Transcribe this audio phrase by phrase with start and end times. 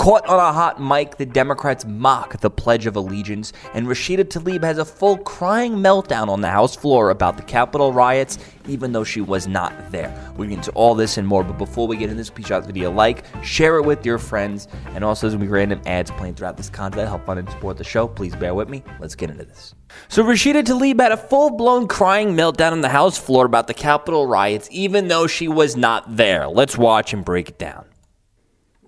[0.00, 4.64] Caught on a hot mic, the Democrats mock the Pledge of Allegiance, and Rashida Tlaib
[4.64, 9.04] has a full crying meltdown on the House floor about the Capitol riots, even though
[9.04, 10.10] she was not there.
[10.38, 12.64] We get into all this and more, but before we get into this, please shot
[12.64, 16.32] video like, share it with your friends, and also there's gonna be random ads playing
[16.32, 17.06] throughout this content.
[17.06, 18.08] Help fund and support the show.
[18.08, 18.82] Please bear with me.
[19.00, 19.74] Let's get into this.
[20.08, 24.26] So Rashida Tlaib had a full-blown crying meltdown on the House floor about the Capitol
[24.26, 26.48] riots, even though she was not there.
[26.48, 27.84] Let's watch and break it down.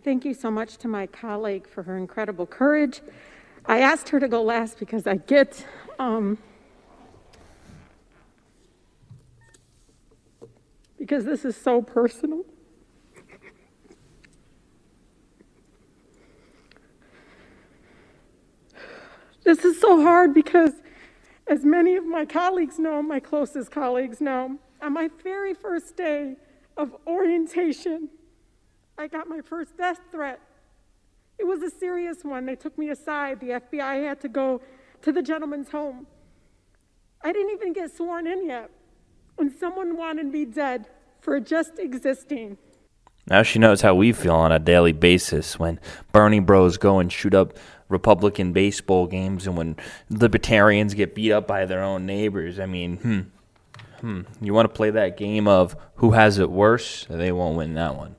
[0.05, 3.03] Thank you so much to my colleague for her incredible courage.
[3.67, 5.65] I asked her to go last because I get
[5.97, 6.39] um,
[10.99, 12.45] because this is so personal.
[19.45, 20.73] this is so hard because,
[21.47, 26.35] as many of my colleagues know, my closest colleagues know, on my very first day
[26.77, 28.09] of orientation,
[29.03, 30.39] I got my first death threat.
[31.37, 32.47] It was a serious one.
[32.47, 33.41] They took me aside.
[33.41, 34.61] The FBI had to go
[35.01, 36.07] to the gentleman's home.
[37.21, 38.71] I didn't even get sworn in yet
[39.35, 40.87] when someone wanted me dead
[41.21, 42.59] for just existing.
[43.27, 45.81] Now she knows how we feel on a daily basis when
[46.13, 47.59] Bernie bros go and shoot up
[47.89, 49.75] Republican baseball games and when
[50.11, 52.61] libertarians get beat up by their own neighbors.
[52.61, 53.21] I mean, hmm.
[54.01, 54.21] Hmm.
[54.41, 57.05] You want to play that game of who has it worse?
[57.11, 58.15] They won't win that one.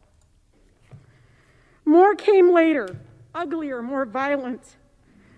[1.86, 3.00] More came later,
[3.34, 4.78] uglier, more violent.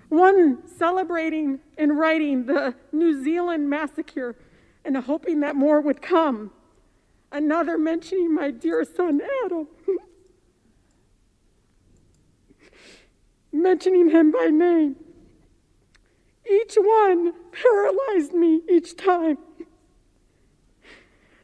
[0.10, 4.36] One celebrating and writing the New Zealand massacre
[4.84, 6.52] and hoping that more would come.
[7.32, 9.68] Another mentioning my dear son Adam.
[13.52, 14.96] mentioning him by name.
[16.50, 19.38] Each one paralyzed me each time.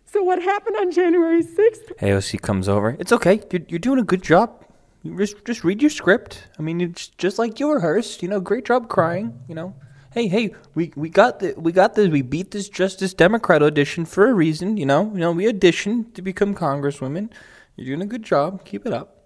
[0.05, 1.95] So what happened on January 6th?
[1.99, 2.97] AOC comes over.
[2.99, 3.41] It's okay.
[3.49, 4.60] You're, you're doing a good job.
[5.03, 6.47] You just just read your script.
[6.59, 8.21] I mean, it's just like you rehearsed.
[8.21, 9.39] You know, great job crying.
[9.47, 9.75] You know,
[10.11, 12.09] hey hey, we we got the we got this.
[12.09, 14.77] We beat this Justice Democrat audition for a reason.
[14.77, 17.31] You know, you know, we auditioned to become congresswomen.
[17.75, 18.63] You're doing a good job.
[18.63, 19.25] Keep it up.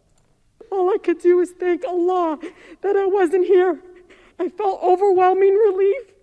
[0.71, 2.39] All I could do was thank Allah
[2.81, 3.81] that I wasn't here.
[4.39, 6.13] I felt overwhelming relief,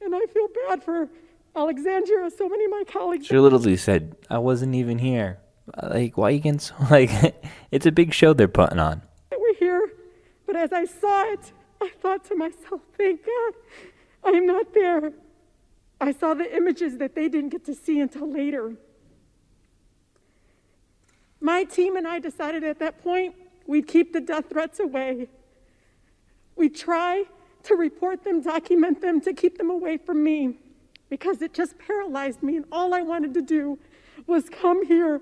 [0.00, 1.08] and I feel bad for
[1.54, 2.30] Alexandria.
[2.30, 3.26] So many of my colleagues.
[3.26, 5.40] She literally said, "I wasn't even here."
[5.82, 7.10] Like, so, like,
[7.70, 9.02] it's a big show they're putting on.
[9.30, 9.92] We're here,
[10.46, 13.54] but as I saw it, I thought to myself, thank God
[14.24, 15.12] I'm not there.
[16.00, 18.74] I saw the images that they didn't get to see until later.
[21.40, 23.34] My team and I decided at that point
[23.66, 25.28] we'd keep the death threats away.
[26.56, 27.24] We'd try
[27.64, 30.58] to report them, document them, to keep them away from me
[31.08, 33.78] because it just paralyzed me, and all I wanted to do
[34.26, 35.20] was come here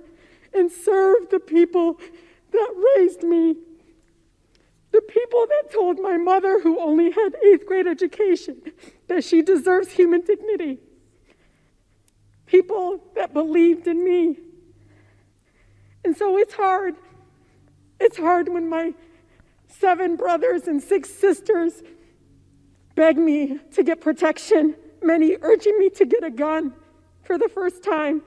[0.54, 1.98] and serve the people
[2.52, 3.56] that raised me.
[4.92, 8.60] The people that told my mother, who only had eighth grade education,
[9.08, 10.78] that she deserves human dignity.
[12.46, 14.36] People that believed in me.
[16.04, 16.96] And so it's hard.
[17.98, 18.92] It's hard when my
[19.66, 21.82] seven brothers and six sisters
[22.94, 26.74] beg me to get protection, many urging me to get a gun
[27.22, 28.22] for the first time.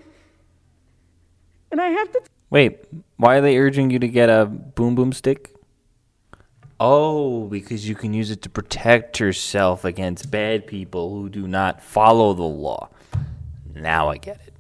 [1.75, 2.19] And I have to.
[2.21, 2.85] T- Wait,
[3.17, 5.53] why are they urging you to get a boom boom stick?
[6.79, 11.83] Oh, because you can use it to protect yourself against bad people who do not
[11.83, 12.87] follow the law.
[13.73, 14.53] Now I get it.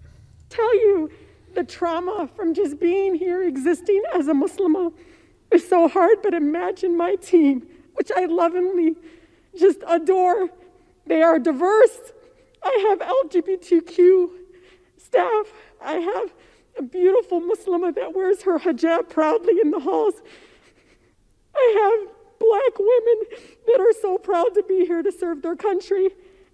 [0.49, 1.09] Tell you
[1.53, 4.89] the trauma from just being here, existing as a Muslim, uh,
[5.51, 8.97] is so hard, but imagine my team, which I lovingly
[9.57, 10.49] just adore.
[11.07, 12.11] They are diverse.
[12.61, 14.31] I have LGBTQ
[14.97, 15.53] staff.
[15.81, 16.33] I have
[16.77, 20.15] a beautiful Muslimah that wears her hijab proudly in the halls.
[21.55, 26.09] I have black women that are so proud to be here to serve their country,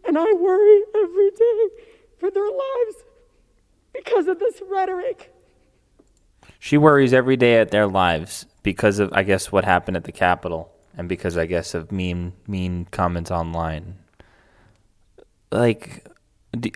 [0.05, 1.69] and I worry every day
[2.19, 3.03] for their lives
[3.93, 5.33] because of this rhetoric.
[6.59, 10.11] She worries every day at their lives because of, I guess, what happened at the
[10.11, 13.97] Capitol, and because I guess of mean, mean comments online.
[15.51, 16.05] Like,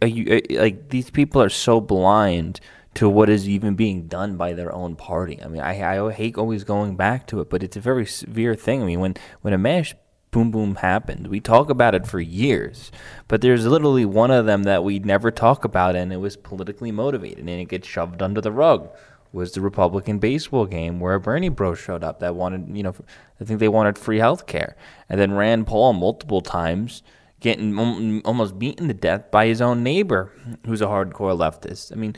[0.01, 2.59] are you uh, like these people are so blind
[2.95, 5.39] to what is even being done by their own party.
[5.41, 8.55] I mean, I, I hate always going back to it, but it's a very severe
[8.55, 8.81] thing.
[8.81, 9.93] I mean, when, when a mash
[10.31, 12.91] boom boom happened, we talk about it for years,
[13.27, 16.91] but there's literally one of them that we never talk about, and it was politically
[16.91, 18.89] motivated, and it gets shoved under the rug.
[19.33, 22.95] Was the Republican baseball game where Bernie bro showed up that wanted, you know,
[23.41, 24.77] I think they wanted free health care.
[25.09, 27.03] And then Rand Paul multiple times
[27.41, 30.31] getting almost beaten to death by his own neighbor,
[30.65, 31.91] who's a hardcore leftist.
[31.91, 32.15] I mean,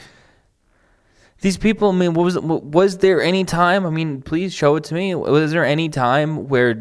[1.41, 1.89] these people.
[1.89, 3.85] I mean, was was there any time?
[3.85, 5.15] I mean, please show it to me.
[5.15, 6.73] Was there any time where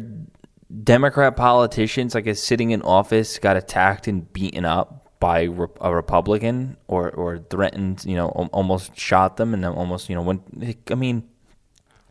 [0.83, 5.49] Democrat politicians, like is sitting in office, got attacked and beaten up by
[5.81, 10.41] a Republican, or or threatened, you know, almost shot them, and almost, you know, when
[10.91, 11.23] I mean,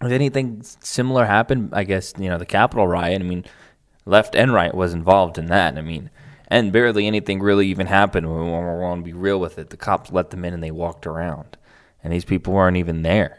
[0.03, 3.21] if anything similar happened, I guess you know the Capitol riot.
[3.21, 3.45] I mean,
[4.05, 5.77] left and right was involved in that.
[5.77, 6.11] I mean,
[6.49, 8.27] and barely anything really even happened.
[8.27, 10.71] When we want to be real with it, the cops let them in and they
[10.71, 11.57] walked around,
[12.03, 13.39] and these people weren't even there.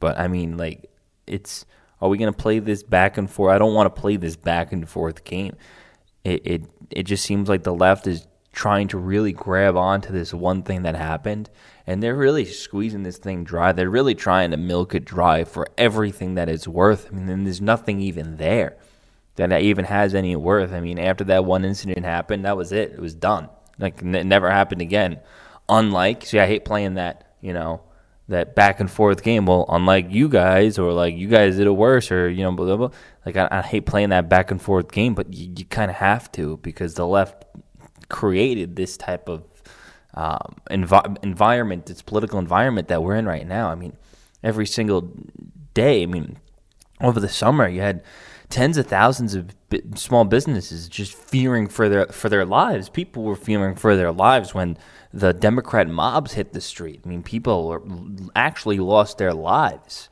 [0.00, 0.90] But I mean, like,
[1.26, 1.64] it's
[2.00, 3.54] are we going to play this back and forth?
[3.54, 5.56] I don't want to play this back and forth game.
[6.24, 10.34] It it it just seems like the left is trying to really grab onto this
[10.34, 11.48] one thing that happened
[11.86, 13.72] and they're really squeezing this thing dry.
[13.72, 17.08] They're really trying to milk it dry for everything that it's worth.
[17.10, 18.76] I mean, and there's nothing even there
[19.36, 20.72] that even has any worth.
[20.72, 22.92] I mean, after that one incident happened, that was it.
[22.92, 23.48] It was done.
[23.78, 25.20] Like it never happened again.
[25.68, 27.31] Unlike, see, I hate playing that.
[27.42, 27.82] You know,
[28.28, 29.44] that back and forth game.
[29.44, 32.66] Well, unlike you guys, or like you guys did it worse, or you know, blah
[32.66, 32.88] blah.
[32.88, 32.96] blah.
[33.26, 35.98] Like I, I hate playing that back and forth game, but you, you kind of
[35.98, 37.44] have to because the left
[38.08, 39.44] created this type of
[40.14, 43.68] um, envi- environment, this political environment that we're in right now.
[43.68, 43.96] I mean,
[44.42, 45.12] every single
[45.74, 46.02] day.
[46.02, 46.38] I mean,
[47.00, 48.02] over the summer, you had
[48.52, 49.56] tens of thousands of
[49.94, 52.90] small businesses just fearing for their for their lives.
[52.90, 54.76] People were fearing for their lives when
[55.12, 57.00] the Democrat mobs hit the street.
[57.02, 60.10] I mean, people actually lost their lives.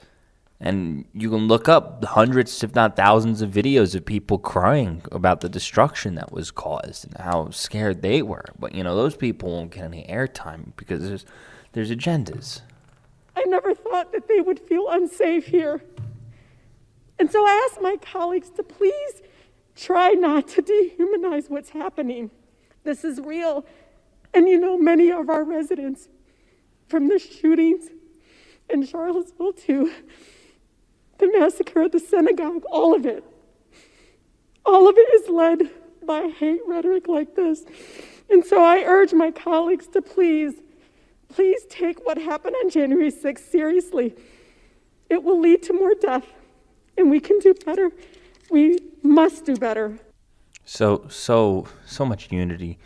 [0.58, 5.40] And you can look up hundreds, if not thousands, of videos of people crying about
[5.40, 8.44] the destruction that was caused and how scared they were.
[8.58, 11.26] But you know, those people won't get any airtime because there's
[11.72, 12.62] there's agendas.
[13.36, 15.82] I never thought that they would feel unsafe here.
[17.20, 19.22] And so I ask my colleagues to please
[19.76, 22.30] try not to dehumanize what's happening.
[22.82, 23.66] This is real.
[24.32, 26.08] And you know, many of our residents,
[26.88, 27.90] from the shootings
[28.70, 29.92] in Charlottesville to
[31.18, 33.22] the massacre at the synagogue, all of it,
[34.64, 35.70] all of it is led
[36.06, 37.64] by hate rhetoric like this.
[38.30, 40.54] And so I urge my colleagues to please,
[41.28, 44.14] please take what happened on January 6th seriously.
[45.10, 46.24] It will lead to more death,
[47.00, 47.90] and we can do better.
[48.50, 49.98] We must do better.
[50.64, 52.78] So, so, so much unity.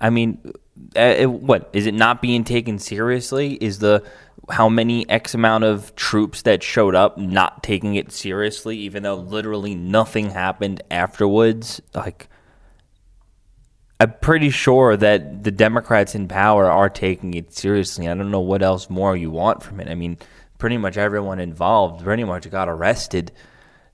[0.00, 0.52] I mean,
[0.94, 3.54] it, what is it not being taken seriously?
[3.54, 4.04] Is the
[4.50, 9.16] how many X amount of troops that showed up not taking it seriously, even though
[9.16, 11.80] literally nothing happened afterwards?
[11.94, 12.28] Like,
[13.98, 18.08] I'm pretty sure that the Democrats in power are taking it seriously.
[18.08, 19.88] I don't know what else more you want from it.
[19.88, 20.18] I mean,
[20.58, 23.32] pretty much everyone involved pretty much got arrested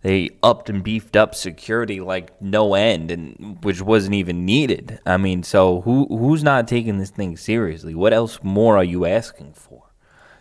[0.03, 5.01] they upped and beefed up security like no end, and which wasn't even needed.
[5.05, 7.95] I mean, so who who's not taking this thing seriously?
[7.95, 9.91] What else more are you asking for?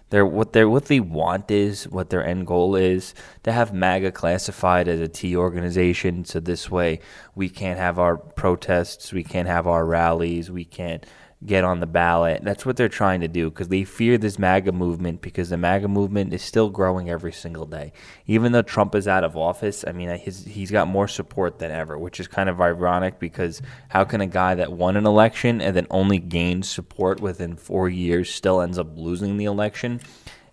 [0.10, 3.14] They're, what they what they want is what their end goal is
[3.44, 6.26] to have MAGA classified as a T organization.
[6.26, 7.00] So this way,
[7.36, 11.06] we can't have our protests, we can't have our rallies, we can't
[11.46, 12.44] get on the ballot.
[12.44, 15.88] That's what they're trying to do because they fear this MAGA movement because the MAGA
[15.88, 17.94] movement is still growing every single day.
[18.28, 21.72] Even though Trump is out of office, I mean, his, he's got more support than
[21.72, 25.62] ever, which is kind of ironic because how can a guy that won an election
[25.62, 30.02] and then only gained support within four years still ends up losing the election?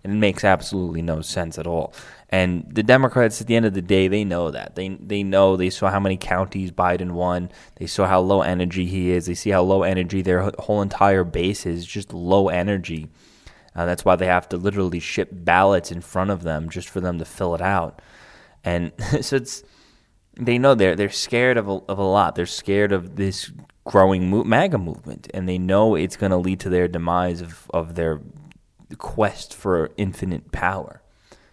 [0.03, 1.93] And it makes absolutely no sense at all.
[2.29, 4.75] And the Democrats, at the end of the day, they know that.
[4.75, 5.55] They they know.
[5.55, 7.49] They saw how many counties Biden won.
[7.75, 9.27] They saw how low energy he is.
[9.27, 13.07] They see how low energy their whole entire base is, just low energy.
[13.75, 16.99] Uh, that's why they have to literally ship ballots in front of them just for
[16.99, 18.01] them to fill it out.
[18.63, 19.63] And so it's
[20.35, 22.35] they know they're they're scared of a, of a lot.
[22.35, 23.51] They're scared of this
[23.85, 27.69] growing mo- MAGA movement, and they know it's going to lead to their demise of
[27.73, 28.19] of their
[28.95, 31.01] quest for infinite power.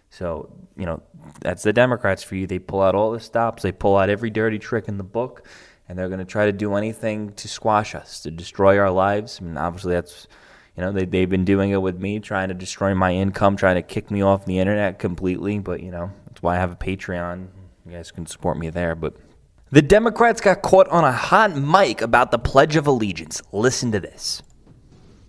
[0.09, 1.01] So, you know,
[1.41, 2.47] that's the Democrats for you.
[2.47, 5.45] They pull out all the stops, they pull out every dirty trick in the book,
[5.89, 9.39] and they're going to try to do anything to squash us, to destroy our lives.
[9.41, 10.27] I mean, obviously, that's,
[10.77, 13.75] you know, they, they've been doing it with me, trying to destroy my income, trying
[13.75, 15.59] to kick me off the internet completely.
[15.59, 17.47] But, you know, that's why I have a Patreon.
[17.85, 18.95] You guys can support me there.
[18.95, 19.15] But
[19.71, 23.41] the Democrats got caught on a hot mic about the Pledge of Allegiance.
[23.51, 24.41] Listen to this.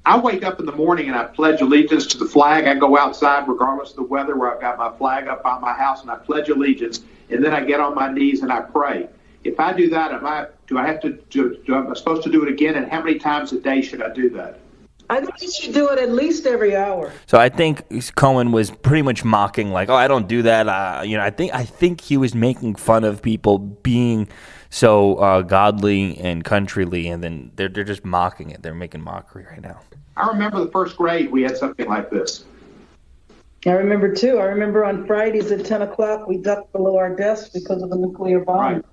[0.07, 2.69] I wake up in the morning and I pledge allegiance to the flag.
[2.69, 5.73] I go outside, regardless of the weather, where I've got my flag up by my
[5.73, 7.01] house, and I pledge allegiance.
[7.29, 9.09] And then I get on my knees and I pray.
[9.43, 11.59] If I do that, am I do I have to do?
[11.67, 12.77] do am I supposed to do it again?
[12.77, 14.61] And how many times a day should I do that?
[15.09, 17.13] I think you should do it at least every hour.
[17.27, 17.85] So I think
[18.17, 21.31] Cohen was pretty much mocking, like, "Oh, I don't do that." Uh, you know, I
[21.31, 24.29] think I think he was making fun of people being
[24.71, 28.63] so uh, godly and countryly, and then they're they're just mocking it.
[28.63, 29.81] They're making mockery right now.
[30.17, 32.45] I remember the first grade we had something like this.
[33.67, 34.39] I remember too.
[34.39, 37.97] I remember on Fridays at 10 o'clock, we ducked below our desks because of a
[37.97, 38.59] nuclear bomb.
[38.59, 38.85] Right.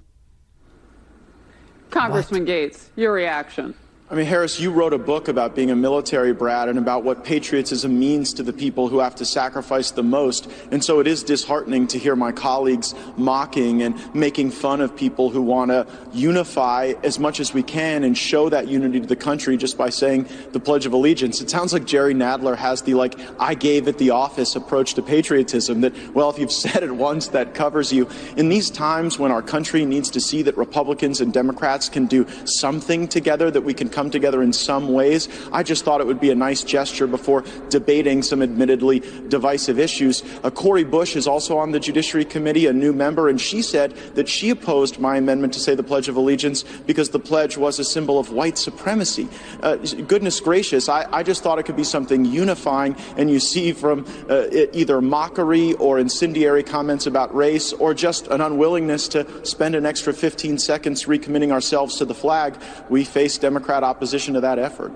[1.91, 2.50] Congressman what?
[2.50, 3.75] Gaetz, your reaction.
[4.13, 7.24] I mean, Harris, you wrote a book about being a military brat and about what
[7.24, 10.48] patriotism means to the people who have to sacrifice the most.
[10.70, 15.32] And so it is disheartening to hear my colleagues mocking and making fun of people
[15.32, 19.15] who want to unify as much as we can and show that unity to the
[19.15, 21.41] country just by saying the Pledge of Allegiance.
[21.41, 25.01] It sounds like Jerry Nadler has the, like, I gave it the office approach to
[25.01, 28.08] patriotism that, well, if you've said it once, that covers you.
[28.38, 32.27] In these times when our country needs to see that Republicans and Democrats can do
[32.46, 35.29] something together, that we can come come together in some ways.
[35.53, 40.24] I just thought it would be a nice gesture before debating some admittedly divisive issues.
[40.43, 43.95] Uh, Cori Bush is also on the Judiciary Committee, a new member, and she said
[44.15, 47.79] that she opposed my amendment to say the Pledge of Allegiance because the pledge was
[47.79, 49.29] a symbol of white supremacy.
[49.62, 53.72] Uh, goodness gracious, I, I, just thought it could be something unifying, and you see
[53.72, 59.75] from uh, either mockery or incendiary comments about race or just an unwillingness to spend
[59.75, 62.57] an extra 15 seconds recommitting ourselves to the flag,
[62.89, 64.91] we face Democrat opposition to that effort.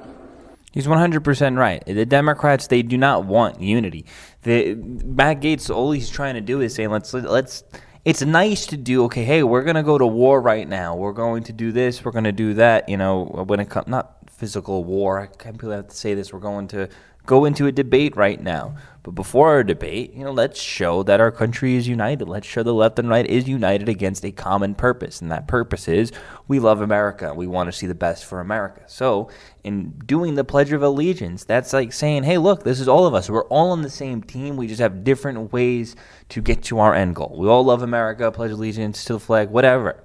[0.72, 1.84] He's 100% right.
[1.86, 4.06] The Democrats, they do not want unity.
[4.44, 7.64] The, Matt Gaetz, all he's trying to do is say, let's, let's,
[8.06, 10.96] it's nice to do, okay, hey, we're going to go to war right now.
[10.96, 12.06] We're going to do this.
[12.06, 12.88] We're going to do that.
[12.90, 15.20] You know, when it comes, not physical war.
[15.20, 16.32] I can't believe I have to say this.
[16.32, 16.90] We're going to
[17.28, 18.76] go into a debate right now.
[19.04, 22.28] But before our debate, you know, let's show that our country is united.
[22.28, 25.22] Let's show the left and right is united against a common purpose.
[25.22, 26.12] And that purpose is
[26.48, 27.34] we love America.
[27.34, 28.82] We want to see the best for America.
[28.88, 29.30] So,
[29.64, 33.14] in doing the Pledge of Allegiance, that's like saying, hey, look, this is all of
[33.14, 33.30] us.
[33.30, 34.58] We're all on the same team.
[34.58, 35.96] We just have different ways
[36.30, 37.36] to get to our end goal.
[37.38, 40.04] We all love America, pledge allegiance to the flag, whatever.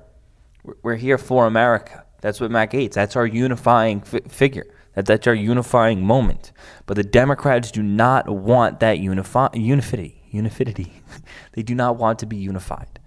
[0.82, 2.04] We're here for America.
[2.20, 4.66] That's what Matt Gaetz, that's our unifying fi- figure.
[4.94, 6.52] That that's our unifying moment.
[6.86, 10.22] But the Democrats do not want that unifi- unifity.
[10.30, 10.92] Unifity.
[11.52, 12.98] they do not want to be unified.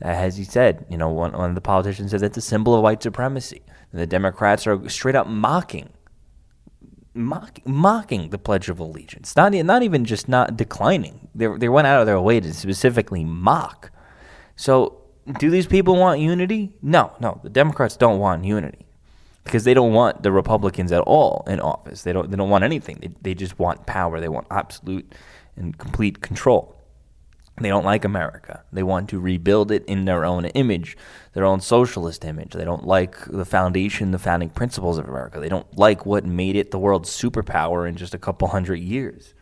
[0.00, 2.82] As he said, you know, one, one of the politicians said that's a symbol of
[2.82, 3.62] white supremacy.
[3.92, 5.90] And the Democrats are straight up mocking,
[7.14, 9.36] mock, mocking the Pledge of Allegiance.
[9.36, 11.28] Not, not even just not declining.
[11.34, 13.90] They, they went out of their way to specifically mock.
[14.56, 14.98] So,
[15.38, 16.72] do these people want unity?
[16.82, 17.40] No, no.
[17.44, 18.86] The Democrats don't want unity
[19.44, 22.02] because they don't want the Republicans at all in office.
[22.02, 22.30] They don't.
[22.30, 22.98] They don't want anything.
[23.00, 24.20] They, they just want power.
[24.20, 25.14] They want absolute
[25.56, 26.76] and complete control.
[27.60, 28.64] They don't like America.
[28.72, 30.96] They want to rebuild it in their own image,
[31.34, 32.52] their own socialist image.
[32.52, 35.38] They don't like the foundation, the founding principles of America.
[35.38, 39.34] They don't like what made it the world's superpower in just a couple hundred years.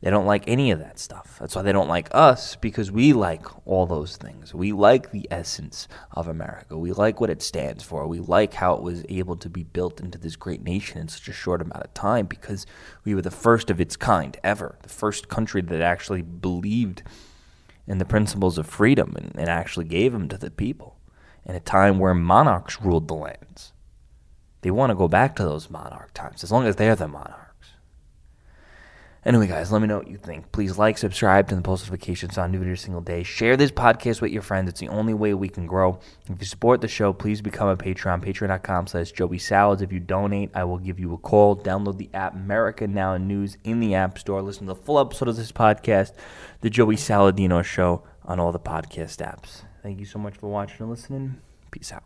[0.00, 1.38] They don't like any of that stuff.
[1.40, 4.54] That's why they don't like us because we like all those things.
[4.54, 6.78] We like the essence of America.
[6.78, 8.06] We like what it stands for.
[8.06, 11.26] We like how it was able to be built into this great nation in such
[11.28, 12.64] a short amount of time because
[13.04, 17.02] we were the first of its kind ever, the first country that actually believed
[17.88, 20.96] in the principles of freedom and, and actually gave them to the people
[21.44, 23.72] in a time where monarchs ruled the lands.
[24.60, 27.47] They want to go back to those monarch times as long as they're the monarch.
[29.24, 30.50] Anyway, guys, let me know what you think.
[30.52, 33.22] Please like, subscribe to the post notifications on new every single day.
[33.22, 34.68] Share this podcast with your friends.
[34.68, 35.98] It's the only way we can grow.
[36.30, 38.24] If you support the show, please become a Patreon.
[38.24, 39.82] Patreon.com slash Joey Salads.
[39.82, 41.56] If you donate, I will give you a call.
[41.56, 44.40] Download the app America Now News in the App Store.
[44.40, 46.12] Listen to the full episode of this podcast,
[46.60, 49.62] The Joey Saladino Show, on all the podcast apps.
[49.82, 51.40] Thank you so much for watching and listening.
[51.70, 52.04] Peace out.